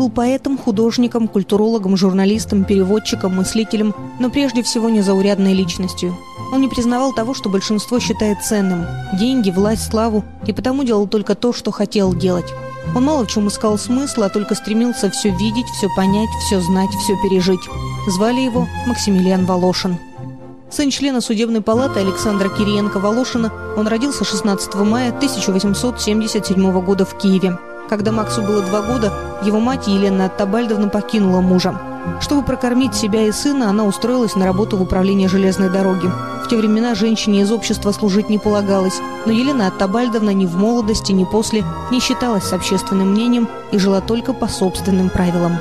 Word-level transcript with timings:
Был 0.00 0.08
поэтом, 0.08 0.56
художником, 0.56 1.28
культурологом, 1.28 1.94
журналистом, 1.94 2.64
переводчиком, 2.64 3.36
мыслителем, 3.36 3.94
но 4.18 4.30
прежде 4.30 4.62
всего 4.62 4.88
незаурядной 4.88 5.52
личностью. 5.52 6.16
Он 6.54 6.62
не 6.62 6.68
признавал 6.68 7.12
того, 7.12 7.34
что 7.34 7.50
большинство 7.50 8.00
считает 8.00 8.42
ценным– 8.42 8.86
деньги, 9.20 9.50
власть, 9.50 9.90
славу, 9.90 10.24
и 10.46 10.54
потому 10.54 10.84
делал 10.84 11.06
только 11.06 11.34
то, 11.34 11.52
что 11.52 11.70
хотел 11.70 12.14
делать. 12.14 12.50
Он 12.96 13.04
мало 13.04 13.26
в 13.26 13.30
чем 13.30 13.48
искал 13.48 13.76
смысла, 13.76 14.24
а 14.24 14.30
только 14.30 14.54
стремился 14.54 15.10
все 15.10 15.28
видеть, 15.36 15.66
все 15.66 15.86
понять, 15.94 16.30
все 16.46 16.62
знать, 16.62 16.88
все 17.04 17.14
пережить. 17.22 17.68
Звали 18.08 18.40
его 18.40 18.66
Максимилиан 18.86 19.44
Волошин. 19.44 19.98
Сын 20.70 20.88
члена 20.88 21.20
судебной 21.20 21.60
палаты 21.60 22.00
Александра 22.00 22.48
Кириенко-Волошина, 22.48 23.52
он 23.76 23.86
родился 23.86 24.24
16 24.24 24.74
мая 24.76 25.10
1877 25.10 26.80
года 26.80 27.04
в 27.04 27.18
Киеве. 27.18 27.58
Когда 27.90 28.12
Максу 28.12 28.40
было 28.40 28.62
два 28.62 28.82
года, 28.82 29.12
его 29.42 29.58
мать 29.58 29.88
Елена 29.88 30.28
Табальдовна 30.28 30.88
покинула 30.88 31.40
мужа. 31.40 31.74
Чтобы 32.20 32.44
прокормить 32.44 32.94
себя 32.94 33.26
и 33.26 33.32
сына, 33.32 33.68
она 33.68 33.84
устроилась 33.84 34.36
на 34.36 34.46
работу 34.46 34.76
в 34.76 34.82
управление 34.82 35.28
железной 35.28 35.70
дороги. 35.70 36.08
В 36.44 36.48
те 36.48 36.56
времена 36.56 36.94
женщине 36.94 37.40
из 37.40 37.50
общества 37.50 37.90
служить 37.90 38.30
не 38.30 38.38
полагалось, 38.38 39.00
но 39.26 39.32
Елена 39.32 39.66
Оттабальдовна 39.66 40.30
ни 40.30 40.46
в 40.46 40.56
молодости, 40.56 41.10
ни 41.10 41.24
после 41.24 41.64
не 41.90 41.98
считалась 41.98 42.44
с 42.44 42.52
общественным 42.52 43.10
мнением 43.10 43.48
и 43.72 43.78
жила 43.78 44.00
только 44.00 44.34
по 44.34 44.46
собственным 44.46 45.10
правилам. 45.10 45.56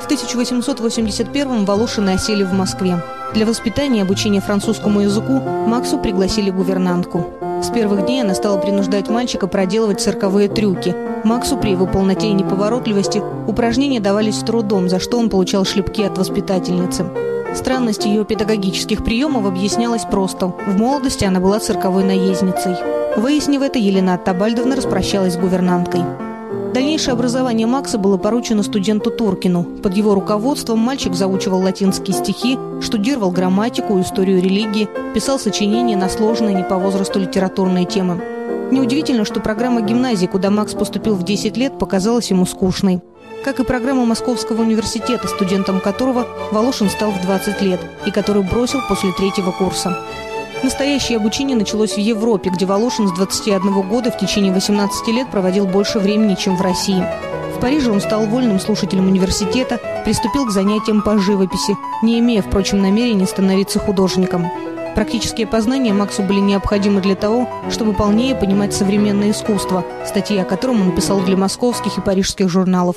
В 0.00 0.10
1881-м 0.10 1.66
Волошины 1.66 2.10
осели 2.10 2.44
в 2.44 2.52
Москве. 2.54 3.04
Для 3.34 3.44
воспитания 3.44 3.98
и 3.98 4.02
обучения 4.02 4.40
французскому 4.40 5.00
языку 5.00 5.38
Максу 5.66 5.98
пригласили 5.98 6.48
гувернантку. 6.48 7.37
С 7.62 7.70
первых 7.70 8.06
дней 8.06 8.22
она 8.22 8.34
стала 8.34 8.58
принуждать 8.58 9.08
мальчика 9.08 9.46
проделывать 9.46 10.00
цирковые 10.00 10.48
трюки. 10.48 10.94
Максу 11.24 11.56
при 11.56 11.70
его 11.70 11.86
полноте 11.86 12.28
и 12.28 12.32
неповоротливости 12.32 13.22
упражнения 13.46 14.00
давались 14.00 14.36
с 14.36 14.44
трудом, 14.44 14.88
за 14.88 15.00
что 15.00 15.18
он 15.18 15.28
получал 15.28 15.64
шлепки 15.64 16.02
от 16.02 16.16
воспитательницы. 16.16 17.06
Странность 17.54 18.04
ее 18.04 18.24
педагогических 18.24 19.04
приемов 19.04 19.46
объяснялась 19.46 20.04
просто. 20.04 20.46
В 20.46 20.78
молодости 20.78 21.24
она 21.24 21.40
была 21.40 21.58
цирковой 21.58 22.04
наездницей. 22.04 22.76
Выяснив 23.16 23.62
это, 23.62 23.78
Елена 23.78 24.18
Табальдовна 24.18 24.76
распрощалась 24.76 25.34
с 25.34 25.38
гувернанткой. 25.38 26.27
Дальнейшее 26.72 27.12
образование 27.12 27.66
Макса 27.66 27.98
было 27.98 28.16
поручено 28.16 28.62
студенту 28.62 29.10
Торкину. 29.10 29.64
Под 29.82 29.94
его 29.94 30.14
руководством 30.14 30.78
мальчик 30.78 31.14
заучивал 31.14 31.62
латинские 31.62 32.16
стихи, 32.16 32.58
штудировал 32.80 33.30
грамматику, 33.30 34.00
историю 34.00 34.42
религии, 34.42 34.88
писал 35.14 35.38
сочинения 35.38 35.96
на 35.96 36.08
сложные 36.08 36.54
не 36.54 36.64
по 36.64 36.78
возрасту 36.78 37.18
литературные 37.18 37.84
темы. 37.84 38.22
Неудивительно, 38.70 39.24
что 39.24 39.40
программа 39.40 39.82
гимназии, 39.82 40.26
куда 40.26 40.50
Макс 40.50 40.74
поступил 40.74 41.14
в 41.14 41.22
10 41.22 41.56
лет, 41.56 41.78
показалась 41.78 42.30
ему 42.30 42.46
скучной. 42.46 43.00
Как 43.44 43.60
и 43.60 43.64
программа 43.64 44.04
Московского 44.04 44.62
университета, 44.62 45.28
студентом 45.28 45.80
которого 45.80 46.26
Волошин 46.50 46.90
стал 46.90 47.10
в 47.10 47.20
20 47.22 47.62
лет 47.62 47.80
и 48.06 48.10
который 48.10 48.42
бросил 48.42 48.80
после 48.88 49.12
третьего 49.12 49.52
курса. 49.52 49.96
Настоящее 50.62 51.18
обучение 51.18 51.56
началось 51.56 51.92
в 51.92 51.98
Европе, 51.98 52.50
где 52.50 52.66
Волошин 52.66 53.06
с 53.06 53.12
21 53.12 53.88
года 53.88 54.10
в 54.10 54.18
течение 54.18 54.52
18 54.52 55.06
лет 55.08 55.30
проводил 55.30 55.66
больше 55.66 56.00
времени, 56.00 56.34
чем 56.34 56.56
в 56.56 56.60
России. 56.60 57.04
В 57.56 57.60
Париже 57.60 57.92
он 57.92 58.00
стал 58.00 58.26
вольным 58.26 58.58
слушателем 58.58 59.06
университета, 59.06 59.80
приступил 60.04 60.46
к 60.46 60.50
занятиям 60.50 61.02
по 61.02 61.16
живописи, 61.18 61.76
не 62.02 62.18
имея, 62.18 62.42
впрочем, 62.42 62.82
намерения 62.82 63.26
становиться 63.26 63.78
художником. 63.78 64.46
Практические 64.96 65.46
познания 65.46 65.92
Максу 65.92 66.22
были 66.22 66.40
необходимы 66.40 67.00
для 67.00 67.14
того, 67.14 67.48
чтобы 67.70 67.92
полнее 67.92 68.34
понимать 68.34 68.74
современное 68.74 69.30
искусство, 69.30 69.84
статьи 70.04 70.36
о 70.38 70.44
котором 70.44 70.82
он 70.82 70.94
писал 70.94 71.20
для 71.20 71.36
московских 71.36 71.98
и 71.98 72.00
парижских 72.00 72.48
журналов. 72.48 72.96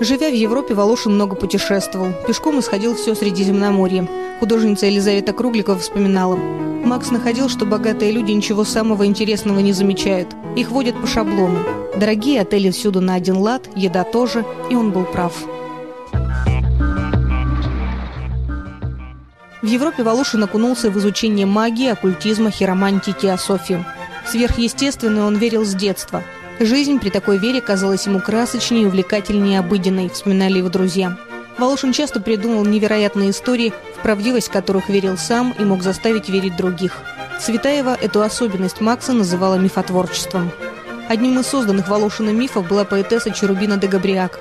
Живя 0.00 0.30
в 0.30 0.34
Европе, 0.34 0.74
Волошин 0.74 1.14
много 1.14 1.34
путешествовал. 1.34 2.12
Пешком 2.26 2.60
исходил 2.60 2.94
все 2.94 3.16
Средиземноморье. 3.16 4.08
Художница 4.38 4.86
Елизавета 4.86 5.32
Кругликова 5.32 5.76
вспоминала. 5.78 6.36
Макс 6.36 7.10
находил, 7.10 7.48
что 7.48 7.66
богатые 7.66 8.12
люди 8.12 8.30
ничего 8.30 8.62
самого 8.62 9.06
интересного 9.06 9.58
не 9.58 9.72
замечают. 9.72 10.28
Их 10.54 10.70
водят 10.70 11.00
по 11.00 11.08
шаблону. 11.08 11.58
Дорогие 11.96 12.42
отели 12.42 12.70
всюду 12.70 13.00
на 13.00 13.14
один 13.14 13.38
лад, 13.38 13.68
еда 13.74 14.04
тоже, 14.04 14.44
и 14.70 14.76
он 14.76 14.92
был 14.92 15.04
прав. 15.04 15.34
В 19.60 19.66
Европе 19.66 20.04
Волошин 20.04 20.44
окунулся 20.44 20.90
в 20.90 20.98
изучение 20.98 21.44
магии, 21.44 21.88
оккультизма, 21.88 22.52
хиромантии, 22.52 23.10
теософии. 23.10 23.84
Сверхъестественное 24.24 25.24
он 25.24 25.36
верил 25.36 25.64
с 25.64 25.74
детства– 25.74 26.22
Жизнь 26.60 26.98
при 26.98 27.10
такой 27.10 27.38
вере 27.38 27.60
казалась 27.60 28.06
ему 28.06 28.20
красочнее 28.20 28.82
и 28.82 28.86
увлекательнее 28.86 29.60
обыденной, 29.60 30.08
вспоминали 30.08 30.58
его 30.58 30.68
друзья. 30.68 31.16
Волошин 31.56 31.92
часто 31.92 32.20
придумал 32.20 32.64
невероятные 32.64 33.30
истории, 33.30 33.72
в 33.96 34.02
правдивость 34.02 34.48
которых 34.48 34.88
верил 34.88 35.16
сам 35.16 35.54
и 35.56 35.64
мог 35.64 35.82
заставить 35.82 36.28
верить 36.28 36.56
других. 36.56 36.96
Цветаева 37.40 37.96
эту 38.00 38.22
особенность 38.22 38.80
Макса 38.80 39.12
называла 39.12 39.54
мифотворчеством. 39.54 40.50
Одним 41.08 41.38
из 41.38 41.46
созданных 41.46 41.88
Волошиным 41.88 42.38
мифов 42.38 42.66
была 42.68 42.84
поэтесса 42.84 43.30
Черубина 43.30 43.76
де 43.76 43.86
Габриак. 43.86 44.40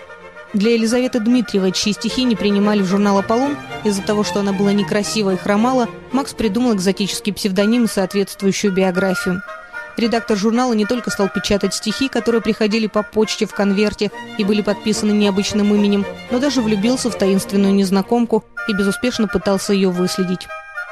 Для 0.54 0.74
Елизаветы 0.74 1.20
Дмитриевой, 1.20 1.72
чьи 1.72 1.94
стихи 1.94 2.24
не 2.24 2.36
принимали 2.36 2.82
в 2.82 2.88
журнал 2.88 3.20
«Аполлон» 3.20 3.56
из-за 3.84 4.02
того, 4.02 4.24
что 4.24 4.40
она 4.40 4.54
была 4.54 4.74
некрасива 4.74 5.34
и 5.34 5.38
хромала, 5.38 5.88
Макс 6.12 6.34
придумал 6.34 6.74
экзотический 6.74 7.34
псевдоним 7.34 7.84
и 7.84 7.88
соответствующую 7.88 8.74
биографию– 8.74 9.44
Редактор 9.98 10.38
журнала 10.38 10.74
не 10.74 10.86
только 10.86 11.10
стал 11.10 11.28
печатать 11.28 11.74
стихи, 11.74 12.08
которые 12.08 12.42
приходили 12.42 12.86
по 12.86 13.02
почте 13.02 13.48
в 13.48 13.54
конверте 13.54 14.12
и 14.38 14.44
были 14.44 14.62
подписаны 14.62 15.12
необычным 15.12 15.74
именем, 15.74 16.06
но 16.30 16.38
даже 16.38 16.62
влюбился 16.62 17.10
в 17.10 17.18
таинственную 17.18 17.74
незнакомку 17.74 18.46
и 18.68 18.74
безуспешно 18.74 19.28
пытался 19.28 19.74
ее 19.74 19.90
выследить. 19.90 20.48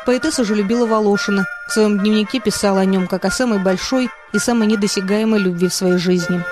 Поэтесса 0.07 0.43
же 0.43 0.55
любила 0.55 0.87
Волошина. 0.87 1.45
В 1.67 1.71
своем 1.71 1.99
дневнике 1.99 2.39
писала 2.39 2.79
о 2.79 2.85
нем 2.85 3.07
как 3.07 3.25
о 3.25 3.31
самой 3.31 3.59
большой 3.59 4.09
и 4.33 4.39
самой 4.39 4.67
недосягаемой 4.67 5.39
любви 5.39 5.67
в 5.67 5.73
своей 5.73 5.97
жизни. 5.97 6.43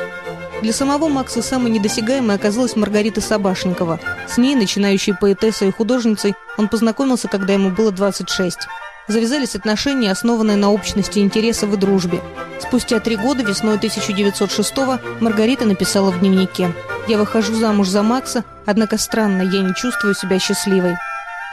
Для 0.62 0.74
самого 0.74 1.10
Макса 1.10 1.42
самой 1.42 1.72
недосягаемой 1.72 2.36
оказалась 2.36 2.76
Маргарита 2.76 3.20
Собашникова. 3.20 4.00
С 4.28 4.38
ней, 4.38 4.56
начинающей 4.56 5.14
поэтессой 5.14 5.70
и 5.70 5.72
художницей, 5.72 6.36
он 6.58 6.68
познакомился, 6.68 7.28
когда 7.28 7.54
ему 7.54 7.70
было 7.70 7.92
26. 7.92 8.60
Завязались 9.08 9.56
отношения, 9.56 10.12
основанные 10.12 10.56
на 10.56 10.72
общности 10.72 11.20
интересов 11.20 11.74
и 11.74 11.78
дружбе. 11.78 12.22
Спустя 12.60 13.00
три 13.00 13.18
года, 13.18 13.44
весной 13.44 13.78
1906-го, 13.78 15.00
Маргарита 15.20 15.66
написала 15.66 16.10
в 16.10 16.20
дневнике 16.22 16.72
«Я 17.08 17.18
выхожу 17.18 17.54
замуж 17.54 17.90
за 17.90 18.02
Макса, 18.02 18.46
однако 18.66 18.98
странно, 18.98 19.42
я 19.42 19.62
не 19.62 19.76
чувствую 19.76 20.16
себя 20.16 20.40
счастливой». 20.40 20.98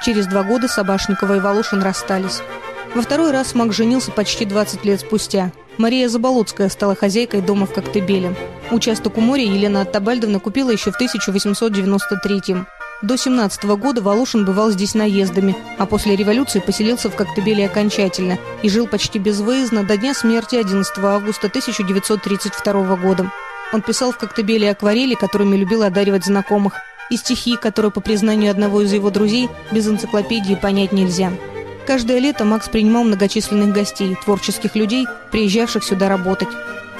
Через 0.04 0.26
два 0.26 0.44
года 0.44 0.68
Собашникова 0.68 1.36
и 1.36 1.40
Волошин 1.40 1.82
расстались. 1.82 2.40
Во 2.94 3.02
второй 3.02 3.32
раз 3.32 3.54
Мак 3.54 3.72
женился 3.72 4.12
почти 4.12 4.44
20 4.44 4.84
лет 4.84 5.00
спустя. 5.00 5.50
Мария 5.76 6.08
Заболоцкая 6.08 6.68
стала 6.68 6.94
хозяйкой 6.94 7.40
дома 7.40 7.66
в 7.66 7.72
Коктебеле. 7.72 8.34
Участок 8.70 9.18
у 9.18 9.20
моря 9.20 9.44
Елена 9.44 9.82
Оттабальдовна 9.82 10.38
купила 10.38 10.70
еще 10.70 10.92
в 10.92 10.96
1893 10.96 12.52
-м. 12.52 12.66
До 13.02 13.16
17 13.16 13.64
года 13.64 14.02
Волошин 14.02 14.44
бывал 14.44 14.70
здесь 14.70 14.94
наездами, 14.94 15.56
а 15.78 15.86
после 15.86 16.16
революции 16.16 16.60
поселился 16.60 17.08
в 17.08 17.16
Коктебеле 17.16 17.64
окончательно 17.64 18.38
и 18.62 18.68
жил 18.68 18.86
почти 18.86 19.18
безвыездно 19.18 19.84
до 19.84 19.96
дня 19.96 20.12
смерти 20.12 20.56
11 20.56 20.98
августа 20.98 21.46
1932 21.46 22.96
года. 22.96 23.32
Он 23.72 23.80
писал 23.80 24.12
в 24.12 24.18
Коктебеле 24.18 24.70
акварели, 24.70 25.14
которыми 25.14 25.56
любил 25.56 25.82
одаривать 25.82 26.26
знакомых, 26.26 26.74
и 27.08 27.16
стихи, 27.16 27.56
которые, 27.56 27.90
по 27.90 28.00
признанию 28.00 28.50
одного 28.50 28.82
из 28.82 28.92
его 28.92 29.08
друзей, 29.10 29.48
без 29.72 29.88
энциклопедии 29.88 30.54
понять 30.54 30.92
нельзя. 30.92 31.32
Каждое 31.86 32.18
лето 32.18 32.44
Макс 32.44 32.68
принимал 32.68 33.04
многочисленных 33.04 33.72
гостей, 33.72 34.16
творческих 34.24 34.76
людей, 34.76 35.06
приезжавших 35.32 35.82
сюда 35.82 36.08
работать. 36.10 36.48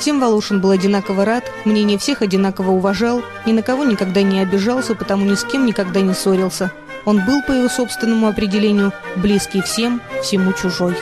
Всем 0.01 0.19
Волошин 0.19 0.63
был 0.63 0.71
одинаково 0.71 1.27
рад, 1.27 1.45
мнение 1.67 1.99
всех 1.99 2.23
одинаково 2.23 2.71
уважал, 2.71 3.23
ни 3.45 3.53
на 3.53 3.61
кого 3.61 3.85
никогда 3.85 4.23
не 4.23 4.41
обижался, 4.41 4.95
потому 4.95 5.27
ни 5.27 5.35
с 5.35 5.45
кем 5.45 5.67
никогда 5.67 6.01
не 6.01 6.15
ссорился. 6.15 6.73
Он 7.05 7.23
был, 7.27 7.43
по 7.43 7.53
его 7.53 7.69
собственному 7.69 8.27
определению, 8.27 8.95
близкий 9.17 9.61
всем, 9.61 10.01
всему 10.23 10.55
чужой. 10.55 10.97